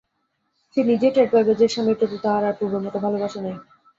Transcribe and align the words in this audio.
সে 0.77 0.89
নিজেই 0.89 1.13
টের 1.13 1.27
পাইবে 1.31 1.53
যে, 1.55 1.65
স্বামীর 1.67 1.99
প্রতি 1.99 2.17
তাহার 2.23 2.43
আর 2.45 2.55
পূর্বের 2.59 2.83
মত 2.85 2.95
ভালবাসা 3.03 3.39
নাই। 3.41 3.55